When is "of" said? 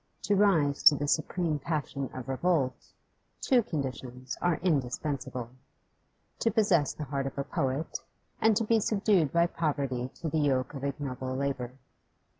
2.11-2.27, 7.27-7.37, 10.73-10.83